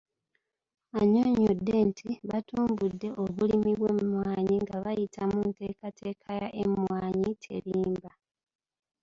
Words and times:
Annyonnyodde 0.99 1.75
nti 1.89 2.09
batumbudde 2.29 3.07
obulimi 3.23 3.71
bw'emmwanyi 3.79 4.55
nga 4.63 4.75
bayita 4.85 5.21
mu 5.31 5.39
nteekateeka 5.49 6.29
ya 6.41 6.47
Emmwanyi 6.63 7.29
Terimba 7.43 8.11